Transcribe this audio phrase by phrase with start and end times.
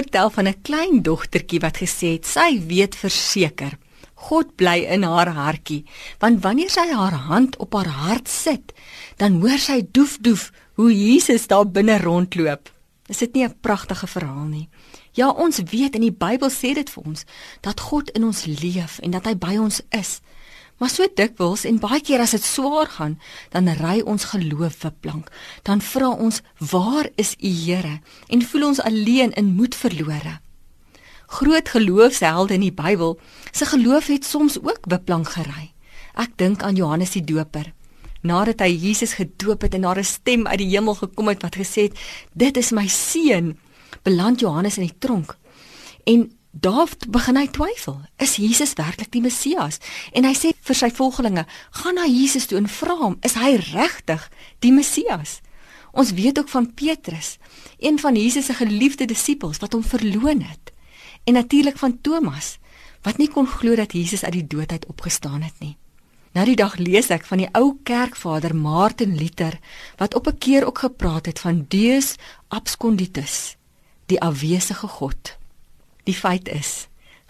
[0.00, 3.78] vertel van 'n klein dogtertjie wat gesê het sy weet verseker
[4.20, 5.84] God bly in haar hartjie,
[6.20, 8.74] want wanneer sy haar hand op haar hart sit,
[9.16, 12.68] dan hoor sy doef doef hoe Jesus daar binne rondloop.
[13.08, 14.68] Is dit nie 'n pragtige verhaal nie?
[15.12, 17.24] Ja, ons weet in die Bybel sê dit vir ons
[17.60, 20.20] dat God in ons leef en dat hy by ons is.
[20.80, 23.18] Maar so dikwels en baie keer as dit swaar gaan,
[23.52, 25.28] dan ry ons geloof verplank.
[25.62, 30.40] Dan vra ons, "Waar is U Here?" en voel ons alleen en moed verlore.
[31.26, 33.20] Groot geloofshelde in die Bybel,
[33.52, 35.72] se geloof het soms ook beplank gery.
[36.14, 37.72] Ek dink aan Johannes die Doper.
[38.22, 41.56] Nadat hy Jesus gedoop het en daar 'n stem uit die hemel gekom het wat
[41.56, 41.98] gesê het,
[42.32, 43.58] "Dit is my seun,"
[44.02, 45.36] beland Johannes in die tronk.
[46.04, 48.00] En Daar begin hy twyfel.
[48.18, 49.78] Is Jesus werklik die Messias?
[50.12, 53.54] En hy sê vir sy volgelinge: "Gaan na Jesus toe en vra hom, is hy
[53.54, 55.40] regtig die Messias?"
[55.92, 57.38] Ons weet ook van Petrus,
[57.78, 60.72] een van Jesus se geliefde disippels wat hom verloon het.
[61.24, 62.58] En natuurlik van Thomas,
[63.02, 65.76] wat nie kon glo dat Jesus uit die dood uit opgestaan het nie.
[66.32, 69.58] Nou die dag lees ek van die ou kerkvader Martin Luther
[69.98, 72.14] wat op 'n keer ook gepraat het van Deus
[72.48, 73.56] absconditus,
[74.06, 75.39] die afwesige God.
[76.10, 76.88] Die feit is,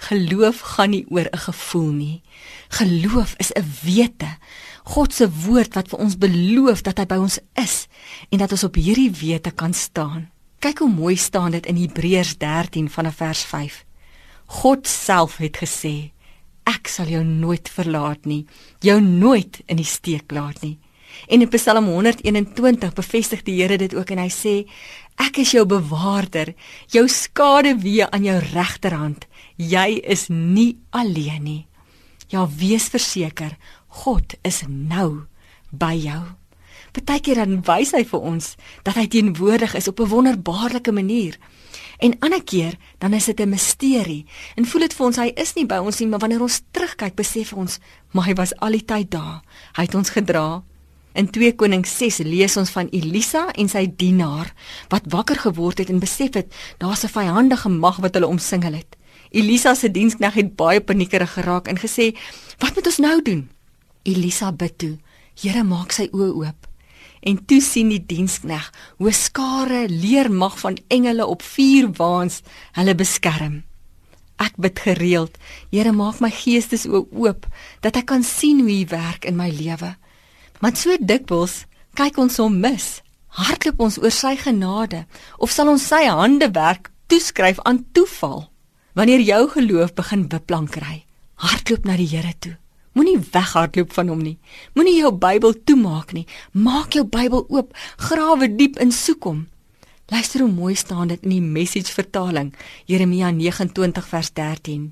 [0.09, 2.23] geloof gaan nie oor 'n gevoel nie.
[2.69, 4.39] Geloof is 'n wete.
[4.85, 7.87] God se woord wat vir ons beloof dat hy by ons is
[8.31, 10.31] en dat ons op hierdie wete kan staan.
[10.59, 13.85] Kyk hoe mooi staan dit in Hebreërs 13 vanaf vers 5.
[14.47, 16.13] God self het gesê:
[16.65, 18.47] Ek sal jou nooit verlaat nie,
[18.81, 20.79] jou nooit in die steek laat nie.
[21.29, 24.55] En in Psalm 121 bevestig die Here dit ook en hy sê:
[25.21, 26.55] Ek is jou bewaarder,
[26.89, 29.27] jou skaduwee aan jou regterhand.
[29.57, 31.67] Jy is nie alleen nie.
[32.31, 33.57] Ja, wees verseker,
[33.89, 35.27] God is nou
[35.71, 36.23] by jou.
[36.95, 38.55] Partykeer dan wys hy vir ons
[38.87, 41.39] dat hy teenwoordig is op 'n wonderbaarlike manier.
[41.99, 45.55] En ander keer dan is dit 'n misterie en voel dit vir ons hy is
[45.55, 47.79] nie by ons nie, maar wanneer ons terugkyk, besef ons,
[48.11, 49.43] maar hy was al die tyd daar.
[49.73, 50.63] Hy het ons gedra,
[51.13, 54.53] In 2 Konings 6 lees ons van Elisa en sy dienaar
[54.93, 58.97] wat wakker geword het en besef het daar's 'n vyhandige mag wat hulle omsingel het.
[59.31, 62.17] Elisa se diensknegt het baie paniekerig geraak en gesê:
[62.59, 63.51] "Wat moet ons nou doen?"
[64.03, 64.99] Elisa bid toe:
[65.35, 66.69] "Here, maak sy oë oop."
[67.21, 72.41] En toe sien die diensknegt hoe skare leermag van engele op vier waans
[72.73, 73.63] hulle beskerm.
[74.37, 75.39] Ek bid gereeld:
[75.71, 77.47] "Here, maak my geestesoë oop
[77.81, 79.97] dat ek kan sien hoe U werk in my lewe."
[80.61, 81.65] Want so dikwels
[81.97, 83.01] kyk ons hom mis.
[83.41, 85.07] Hardloop ons oor sy genade
[85.41, 88.51] of sal ons sy hande werk toeskryf aan toeval?
[88.99, 91.05] Wanneer jou geloof begin beplank kry,
[91.41, 92.57] hardloop na die Here toe.
[92.93, 94.37] Moenie weghardloop van hom nie.
[94.75, 96.27] Moenie jou Bybel toemaak nie.
[96.53, 97.73] Maak jou Bybel oop,
[98.03, 99.45] grawe diep en soek hom.
[100.11, 102.51] Luister hoe mooi staan dit in die Message vertaling,
[102.91, 104.89] Jeremia 29 vers 13.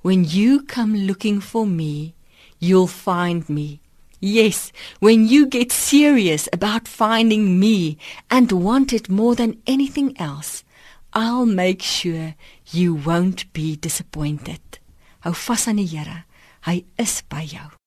[0.00, 2.14] When you come looking for me,
[2.60, 3.83] you'll find me.
[4.24, 7.98] Yes, when you get serious about finding me
[8.30, 10.64] and want it more than anything else,
[11.12, 12.34] I'll make sure
[12.72, 14.80] you won't be disappointed.
[15.28, 16.24] Hou vas aan die Here.
[16.64, 17.74] Hy is by jou.